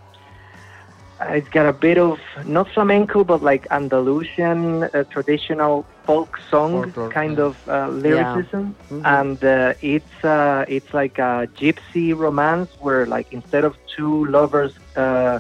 [1.22, 7.10] it's got a bit of not flamenco, but like Andalusian uh, traditional folk song Folklore,
[7.10, 7.46] kind yeah.
[7.48, 9.02] of uh, lyricism, Mhm.
[9.20, 14.74] and uh, it's uh, it's like a gypsy romance where like instead of two lovers,
[14.96, 15.40] uh,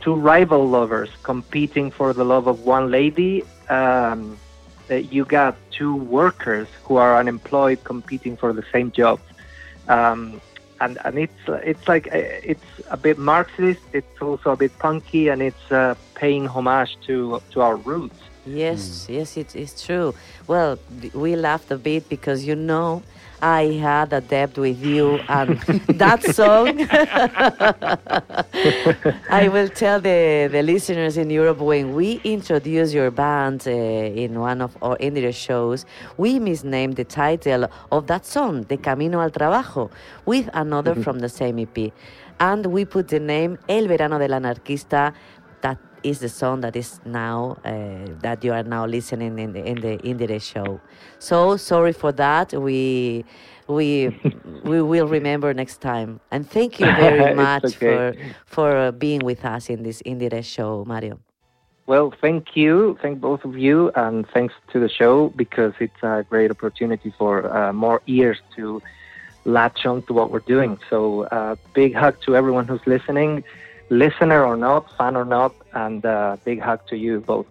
[0.00, 3.44] two rival lovers competing for the love of one lady.
[3.68, 4.38] Um,
[4.90, 9.20] uh, you got two workers who are unemployed competing for the same job
[9.90, 10.40] um,
[10.80, 13.82] and and it's it's like uh, it's a bit Marxist.
[13.92, 18.20] It's also a bit punky, and it's uh, paying homage to to our roots.
[18.46, 20.14] Yes, yes, it, it's true.
[20.46, 20.78] Well,
[21.12, 23.02] we laughed a bit because you know
[23.42, 25.58] I had a debt with you, and
[25.98, 26.86] that song.
[29.30, 34.38] I will tell the, the listeners in Europe when we introduce your band uh, in
[34.38, 35.86] one of our indie shows,
[36.16, 39.90] we misnamed the title of that song, De Camino al Trabajo,
[40.26, 41.92] with another from the same EP.
[42.38, 45.14] And we put the name El Verano del Anarquista
[46.02, 47.72] is the song that is now uh,
[48.20, 50.80] that you are now listening in the in the IndieRE show.
[51.18, 52.52] So sorry for that.
[52.52, 53.24] We
[53.68, 54.16] we
[54.64, 56.20] we will remember next time.
[56.30, 57.76] And thank you very much okay.
[57.78, 58.14] for
[58.46, 61.18] for uh, being with us in this IndieRE show, Mario.
[61.86, 66.24] Well, thank you, thank both of you, and thanks to the show because it's a
[66.30, 68.80] great opportunity for uh, more ears to
[69.44, 70.78] latch on to what we're doing.
[70.88, 73.42] So, uh, big hug to everyone who's listening,
[73.90, 77.46] listener or not, fan or not, and uh, big hug to you both.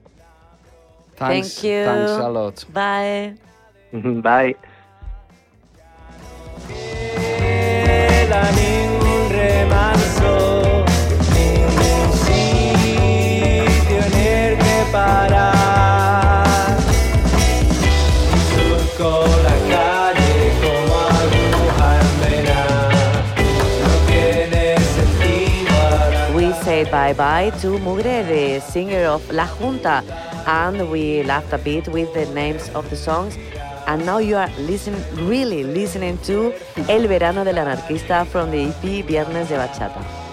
[1.15, 1.85] Thanks, Thank you.
[1.85, 2.65] Thanks a lot.
[2.73, 3.35] Bye.
[3.93, 4.55] Bye.
[15.29, 15.58] queda
[26.91, 30.03] bye bye to Mugre, singer of La Jvnta,
[30.47, 33.37] and we laughed a bit with the names of the songs.
[33.87, 36.53] And now you are listening, really listening to
[36.87, 40.28] El Verano del Anarquista from the EP Viernes de Bachata.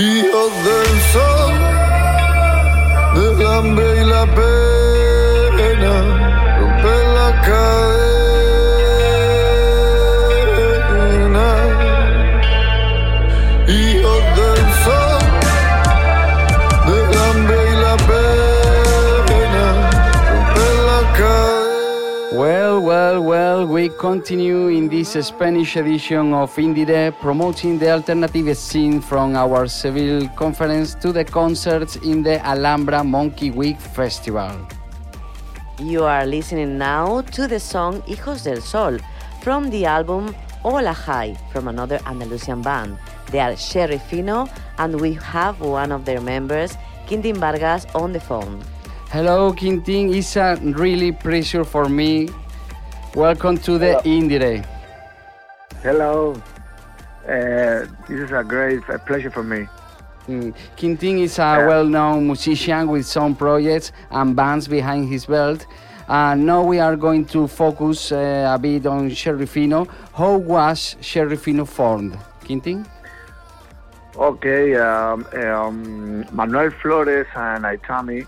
[0.00, 1.52] Hijos del sol,
[3.16, 4.24] del hambre y la
[24.00, 30.94] continue in this Spanish edition of IndieRE promoting the alternative scene from our Seville conference
[30.94, 34.56] to the concerts in the Alhambra Monkey Week Festival.
[35.78, 38.96] You are listening now to the song Hijos del Sol
[39.42, 40.34] from the album
[40.64, 42.98] Olajai from another Andalusian band.
[43.30, 44.48] They are Sherry Fino
[44.78, 46.72] and we have one of their members,
[47.06, 48.64] Quintin Vargas, on the phone.
[49.10, 50.14] Hello, Quintin.
[50.14, 52.30] It's a really pleasure for me
[53.16, 54.64] Welcome to the IndieRE.
[55.82, 56.40] Hello.
[57.24, 59.66] Uh, this is a great a pleasure for me.
[60.28, 60.54] Mm.
[60.78, 65.66] Quintin is a well-known musician with some projects and bands behind his belt.
[66.06, 69.86] And now we are going to focus uh, a bit on Sherry Fino.
[70.14, 72.86] How was Sherry Fino formed, Quintin?
[74.14, 78.24] Okay, um, um, Manuel Flores and Aitami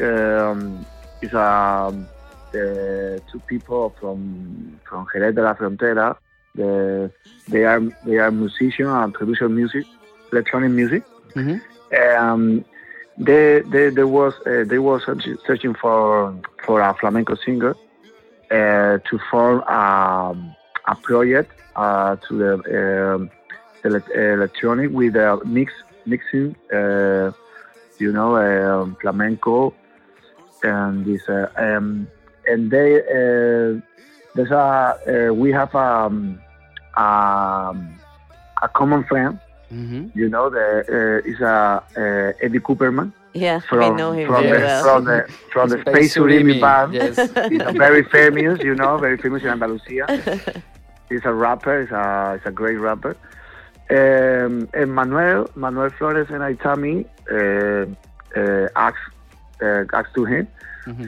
[0.00, 0.86] um,
[1.20, 2.06] is um,
[2.52, 6.16] the two people from from Jerez de la Frontera.
[6.54, 7.10] The,
[7.48, 9.86] they are they are musicians and producer music,
[10.32, 11.04] electronic music.
[12.18, 12.64] Um,
[13.18, 15.02] they, they, they was uh, they was
[15.46, 16.34] searching for
[16.64, 17.74] for a flamenco singer
[18.50, 20.54] uh, to form um,
[20.88, 23.30] a project uh, to the um,
[23.84, 25.72] electronic with a mix
[26.06, 27.30] mixing, uh,
[27.98, 29.74] you know, um, flamenco
[30.62, 32.06] and this uh, um,
[32.50, 33.80] and they uh,
[34.34, 36.40] there's a uh, we have um,
[36.96, 37.76] um,
[38.62, 39.38] a common friend.
[40.14, 43.12] You know, the uh, is a uh, Eddie Cooperman.
[43.34, 44.82] Yeah, from, we know him from very the, well.
[44.84, 46.94] From the from the Space Space Surimi Surimi, band.
[46.94, 47.16] yes.
[47.50, 50.04] He's a very famous, you know, very famous in Andalusia.
[51.08, 51.82] He's a rapper.
[51.82, 53.16] He's a he's a great rapper.
[53.90, 57.86] Um, and Manuel Manuel Flores and Aitami uh,
[58.40, 59.14] uh, asked
[59.62, 60.48] uh, asked to him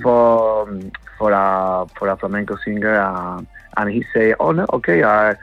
[0.03, 0.93] for um,
[1.23, 3.47] for a for a flamenco singer, um,
[3.77, 5.37] and he say, "Oh no, okay, I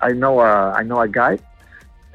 [0.00, 1.34] I know a I know a guy."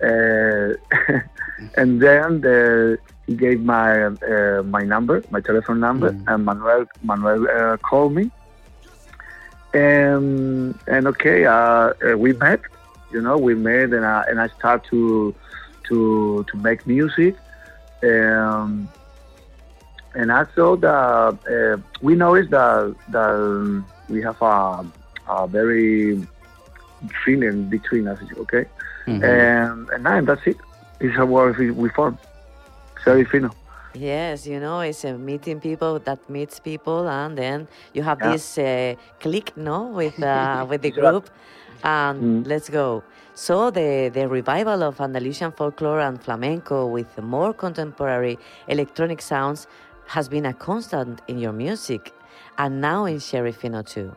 [0.02, 0.70] Uh,
[1.80, 2.98] and then the,
[3.28, 8.32] he gave my uh, my number, my telephone number, and Manuel Manuel uh, called me.
[9.76, 12.62] And and okay, uh, uh, we met.
[13.12, 15.36] You know, we met, and I and I start to
[15.90, 17.36] to to make music.
[18.02, 18.90] Um,
[20.16, 24.86] and also the uh, we noticed that that um, we have a,
[25.30, 26.26] a very
[27.26, 28.20] feeling between us.
[28.38, 28.66] Okay,
[29.08, 29.24] Mhm.
[29.24, 30.58] and and then that's it.
[31.00, 32.18] It's a word we, we form.
[33.06, 33.50] Very fino.
[33.94, 38.32] Yes, you know, it's uh, meeting people that meets people, and then you have Yeah.
[38.32, 41.30] this uh, click, no, with uh, with the group,
[41.84, 43.04] and let's go.
[43.34, 48.38] So the the revival of Andalusian folklore and flamenco with more contemporary
[48.68, 49.68] electronic sounds
[50.12, 52.14] has been a constant in your music,
[52.58, 54.14] and now in Sherry Fino too.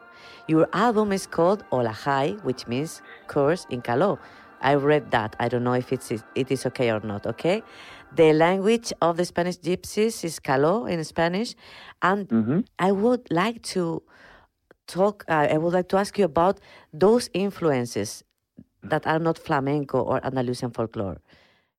[0.49, 4.19] Your album is called Olajai, which means curse in Caló.
[4.61, 5.37] I read that.
[5.39, 7.27] I don't know if it's it is okay or not.
[7.27, 7.63] Okay,
[8.17, 11.55] the language of the Spanish gypsies is Caló in Spanish,
[12.03, 14.03] and I would like to
[14.89, 15.25] talk.
[15.29, 16.59] Uh, I would like to ask you about
[16.93, 18.25] those influences
[18.83, 21.19] that are not flamenco or Andalusian folklore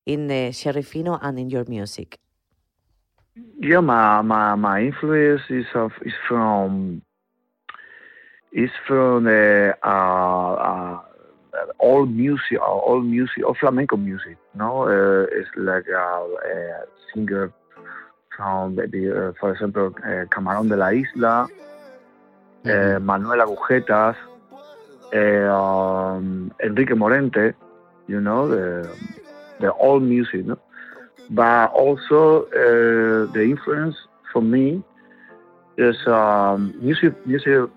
[0.06, 2.18] in the Sherry Fino and in your music.
[3.58, 7.02] Yeah, my my, my influence is of is from
[8.52, 11.00] is from the uh, uh,
[11.78, 14.38] all music, uh, all music, all flamenco music.
[14.54, 17.52] No, uh, it's like a, a singer
[18.34, 21.48] from the, uh, for example, uh, Camarón de la Isla,
[22.64, 24.16] uh, Manuel Agujetas,
[25.14, 27.54] uh, um, Enrique Morente.
[28.06, 28.88] You know the
[29.60, 30.56] the old music, no
[31.30, 33.96] but also uh, the influence
[34.32, 34.82] for me
[35.76, 37.68] is um, music music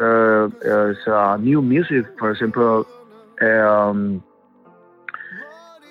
[0.00, 2.06] uh, is uh, new music.
[2.18, 2.86] For example
[3.40, 4.22] um,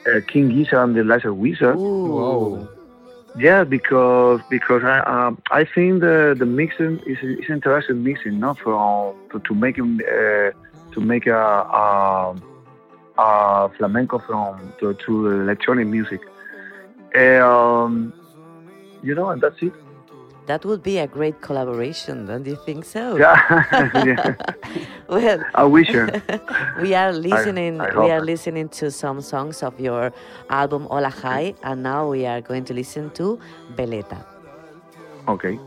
[0.08, 2.68] uh, King Gizzard and the Lizard Wizard Whoa.
[3.38, 8.58] yeah because because I um, I think the the mixing is is interesting mixing not
[8.60, 10.52] from to, to make him uh,
[10.94, 12.36] to make a, a,
[13.18, 16.22] a flamenco from to, to electronic music
[17.16, 18.14] um,
[19.02, 19.74] you know, and that's it.
[20.46, 23.16] That would be a great collaboration, don't you think so?
[23.16, 23.64] Yeah,
[24.06, 24.36] yeah.
[25.08, 25.90] well, I wish
[26.82, 27.80] we are listening.
[27.80, 30.12] I we are listening to some songs of your
[30.50, 33.40] album Olajai, and now we are going to listen to
[33.76, 34.26] Veleta.
[35.30, 35.58] Okay.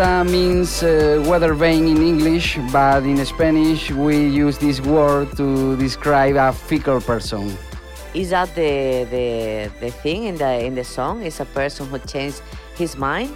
[0.00, 5.76] Veleta means uh, weather vane in English, but in Spanish we use this word to
[5.76, 7.56] describe a fickle person.
[8.14, 11.22] Is that the the the thing in the in the song?
[11.22, 12.40] Is a person who changed
[12.76, 13.30] his mind?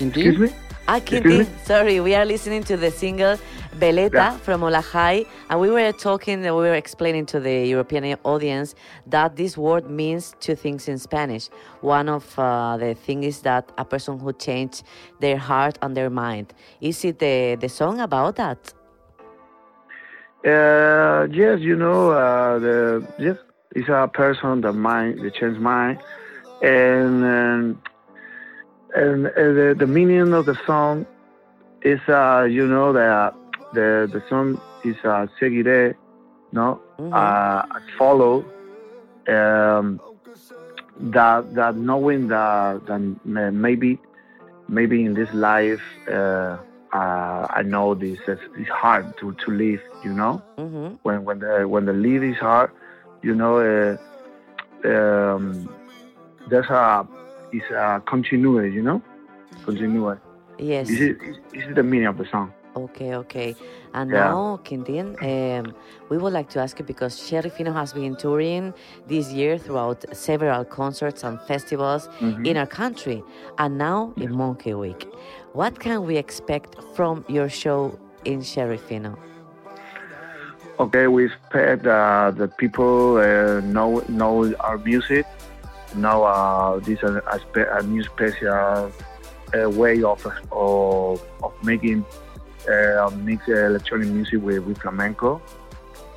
[0.00, 0.50] Excuse me?
[0.88, 1.46] Ah, Excuse Quintin, me?
[1.64, 3.38] sorry, we are listening to the single
[3.78, 4.36] Veleta Yeah.
[4.38, 8.74] from Olajai, and we were talking, we were explaining to the European audience
[9.06, 11.48] that this word means two things in Spanish.
[11.80, 14.84] One of uh, the things is that a person who changed
[15.20, 16.54] their heart and their mind.
[16.80, 18.72] Is it the, the song about that?
[20.44, 23.38] Uh, yes, you know, uh, the yes,
[23.74, 25.98] it's a person that mind, the change mind,
[26.62, 27.82] and um,
[28.94, 31.06] and uh, the, the meaning of the song
[31.82, 33.32] is, uh, you know, the
[33.74, 35.94] the the song is uh, seguiré,
[36.52, 38.44] no, uh, I follow,
[39.28, 40.00] um,
[40.98, 43.98] that that knowing that that maybe
[44.68, 45.82] maybe in this life.
[46.10, 46.56] Uh,
[46.94, 50.40] uh, I know this is it's hard to, to live, you know.
[50.56, 50.94] Mm-hmm.
[51.02, 52.70] When when the when the live is hard,
[53.20, 53.96] you know, uh,
[54.84, 55.68] um,
[56.48, 57.04] there's a
[57.52, 59.02] it's a continue, you know,
[59.64, 60.16] continue.
[60.58, 60.88] Yes.
[60.88, 61.16] This is
[61.52, 62.52] this is the meaning of the song.
[62.76, 63.54] Okay, okay.
[63.92, 64.28] And Yeah.
[64.28, 65.74] now, Quintin, um,
[66.08, 68.74] we would like to ask you because Sherry Fino has been touring
[69.06, 72.46] this year throughout several concerts and festivals Mhm.
[72.46, 73.22] in our country,
[73.58, 75.06] and now in Monkey Week.
[75.52, 79.16] What can we expect from your show in Sherry Fino?
[80.80, 85.24] Okay, we expect uh, that people uh, know know our music,
[85.94, 88.90] know uh, this is a, a new special
[89.54, 90.18] uh, way of
[90.50, 92.04] of, of making
[92.68, 95.42] uh, mix electronic music with, with flamenco,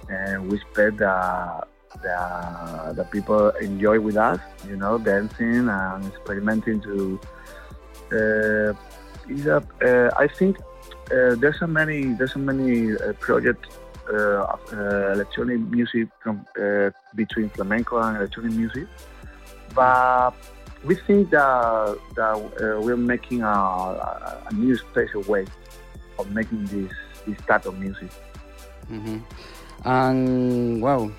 [0.09, 1.67] and we expect that
[2.01, 7.19] the, the people enjoy with us, you know, dancing and experimenting to.
[8.11, 8.73] Uh,
[9.29, 10.57] a, uh, I think
[11.11, 13.67] uh, there's so many there's so many uh, projects
[14.09, 18.87] uh, of uh, electronic music from uh, between flamenco and electronic music,
[19.75, 20.31] but
[20.85, 25.45] we think that that we're making a, a, a new special way
[26.19, 26.91] of making this
[27.25, 28.09] this type of music.
[28.91, 29.21] Mhm.
[29.85, 31.11] And wow.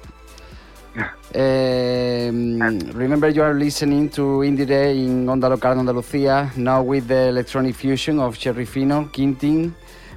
[1.34, 7.74] Um, remember, you are listening to IndieRE in Onda Local Andalucía, now with the electronic
[7.76, 9.74] fusion of Sherry Fino, Quintin.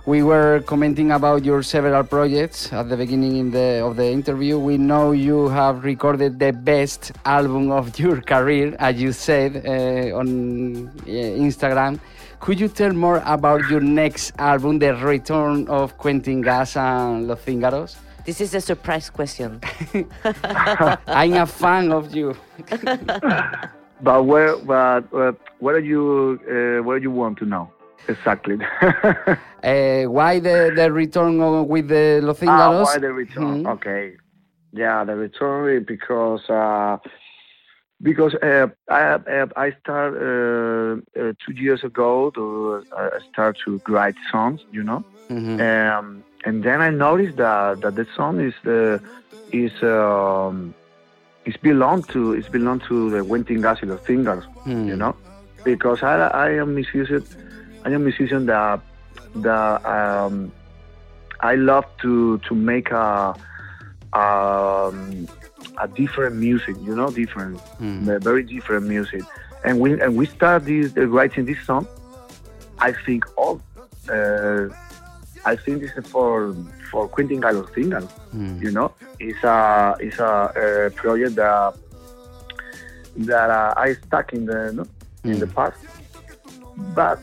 [0.08, 4.58] We were commenting about your several projects at the beginning in the, of the interview.
[4.58, 10.18] We know you have recorded the best album of your career, as you said uh,
[10.18, 12.00] on uh, Instagram.
[12.42, 17.46] Could you tell more about your next album, The Return of Quentin Gas and Los
[17.46, 17.96] Zíngaros?
[18.26, 19.62] This is a surprise question.
[21.08, 22.36] I'm a fan of you.
[24.04, 27.70] But where but uh, where do you uh, where you want to know
[28.08, 28.58] exactly?
[29.64, 33.64] Uh, why the, the return of- with the Los Ah, why the return?
[33.64, 33.74] Mhm.
[33.76, 34.14] Okay,
[34.74, 36.98] yeah, the return is because uh,
[38.02, 43.80] because uh, I uh, I start uh, uh, two years ago to uh, start to
[43.88, 45.60] write songs, you know, Mhm.
[45.62, 49.00] um, and then I noticed that that the song is the
[49.52, 50.74] is um,
[51.46, 54.88] is belong to it's belong to the Quentin Gas y los Fingers, Hmm.
[54.88, 55.14] you know,
[55.64, 57.24] because I I am musician
[57.86, 58.80] I am musician that
[59.36, 60.52] that um,
[61.42, 63.34] I love to to make a
[64.14, 65.28] um,
[65.78, 68.08] a different music, you know, different, Hmm.
[68.10, 69.24] uh, very different music.
[69.64, 71.88] And we and we start this uh, writing this song.
[72.80, 73.62] I think all,
[74.10, 74.70] uh,
[75.46, 76.56] I think this is for
[76.90, 78.08] for Quentin Gallo Single.
[78.34, 78.58] Hmm.
[78.62, 81.74] You know, it's a it's a, uh project that
[83.18, 84.86] that uh, I stuck in the no,
[85.24, 85.78] in the past.
[86.96, 87.20] But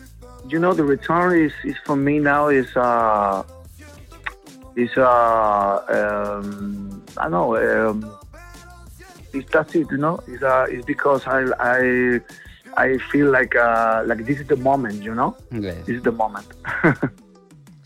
[0.49, 3.42] you know, the return is, is for me now is uh
[4.76, 8.11] is uh um I don't know um
[9.33, 10.20] it's that's it, you know.
[10.26, 12.20] It's uh it's because I I
[12.76, 15.37] I feel like uh like this is the moment, you know.
[15.51, 15.87] Yes.
[15.87, 16.47] This is the moment.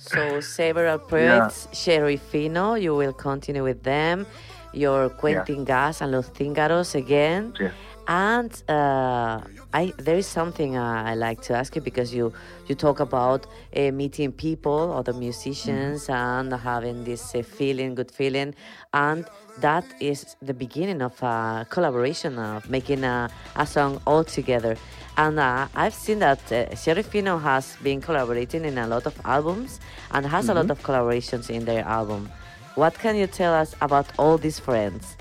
[0.02, 4.26] So several projects, Sherry Fino, you will continue with them.
[4.72, 7.54] Your Quentin Gas and Los Zíngaros again.
[7.60, 7.70] Yeah.
[8.08, 9.40] And uh,
[9.72, 12.32] I there is something uh, I like to ask you because you
[12.66, 18.56] you talk about uh, meeting people, other musicians, and having this uh, feeling, good feeling,
[18.92, 19.24] and
[19.60, 24.76] that is the beginning of a collaboration of making a, a song all together.
[25.16, 29.14] And uh, I've seen that uh, Sherry Fino has been collaborating in a lot of
[29.24, 29.78] albums
[30.12, 30.70] and has a lot Mhm.
[30.70, 32.30] of collaborations in their album.
[32.76, 35.16] What can you tell us about all these friends?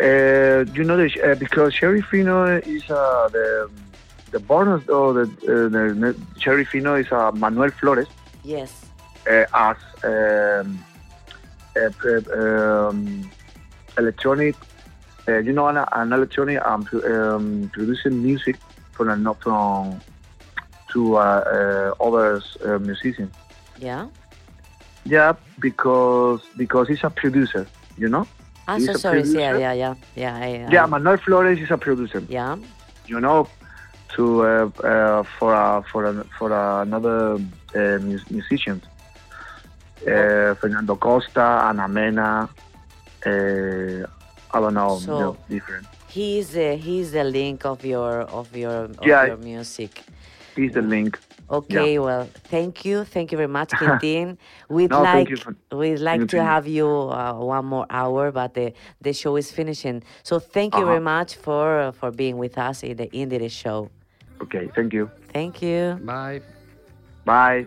[0.00, 3.70] Uh, you know, the, uh, because Sherry Fino is uh, the
[4.32, 8.08] the bonus or the, uh, the, the Sherry Fino is uh, Manuel Flores
[8.42, 8.86] Yes.
[9.30, 10.93] uh, as um, p-
[11.76, 13.30] um,
[13.98, 14.54] electronic.
[15.26, 18.56] Uh, you know, an, an electronic um, um, producing music
[18.92, 19.98] from a, not from
[20.92, 23.32] to uh, uh, other uh, musicians.
[23.78, 24.08] Yeah.
[25.06, 27.66] Yeah, because because he's a producer.
[27.96, 28.26] You know.
[28.66, 29.18] Ah, He's so sorry.
[29.22, 29.58] Yeah, producer.
[29.60, 30.36] yeah, yeah, yeah.
[30.36, 32.22] I, Yeah, Manuel Flores is a producer.
[32.28, 32.56] yeah.
[33.06, 33.46] you know,
[34.14, 36.50] to uh, uh, for uh, for an, for
[36.82, 37.34] another
[37.74, 38.82] uh, mus- musicians,
[40.06, 42.48] uh, Fernando Costa, Ana Mena.
[43.26, 44.06] Uh,
[44.52, 45.86] I don't know, So- you know, different.
[46.08, 49.24] He's the he's the link of your of your of Yeah.
[49.26, 50.02] your music.
[50.54, 51.18] He's the link.
[51.50, 54.38] Okay, well, thank you, thank you very much, Quintin.
[54.68, 58.72] We'd No, like for- we'd like to have you uh, one more hour, but the
[59.00, 60.02] the show is finishing.
[60.22, 60.92] So thank you Uh-huh.
[60.92, 63.90] very much for for being with us in the IndieRE show.
[64.42, 65.10] Okay, thank you.
[65.32, 65.98] Thank you.
[66.04, 66.40] Bye.
[67.24, 67.66] Bye.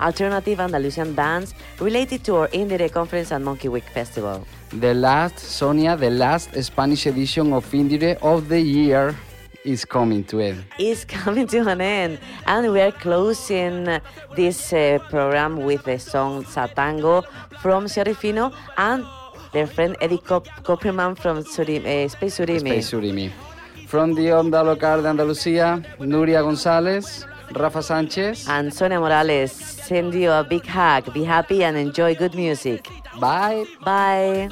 [0.00, 4.46] alternative Andalusian bands related to our IndieRE conference and Monkey Week festival.
[4.72, 9.14] The last, Sonia, the last Spanish edition of IndieRE of the year
[9.64, 10.64] is coming to end.
[10.78, 14.00] is coming to an end, and we are closing
[14.34, 17.24] this uh, program with the song Satango
[17.60, 19.04] from Sherry Fino and
[19.52, 22.60] their friend Eddie Cop- Copperman from Suri- uh, Space Surimi.
[22.60, 23.30] Space Surimi.
[23.86, 28.48] From the Onda Local de Andalucía, Nuria González, Rafa Sánchez.
[28.48, 31.12] And Sonia Morales, send you a big hug.
[31.12, 32.88] Be happy and enjoy good music.
[33.18, 33.64] Bye.
[33.84, 34.48] Bye.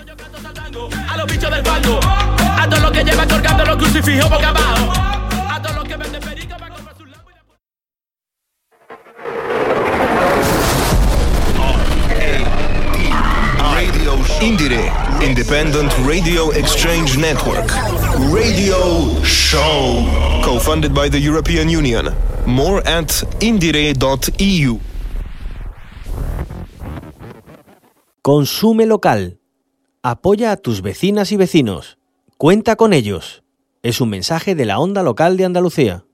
[1.09, 4.93] A los bichos del bando, a todos los que llevan colgando los crucifijos boca abajo,
[5.51, 7.43] a todos los que venden perico para comprar sus lámparas.
[13.75, 14.93] Radio IndieRE,
[15.23, 18.08] Independent Radio Exchange Network.
[18.19, 20.05] Radio Show.
[20.45, 22.13] Co-funded by the European Union.
[22.47, 23.11] More at
[23.41, 24.81] indire.eu.
[28.23, 29.39] Consume local.
[30.03, 31.99] Apoya a tus vecinas y vecinos.
[32.37, 33.45] Cuenta con ellos.
[33.83, 36.05] Es un mensaje de la Onda Local de Andalucía.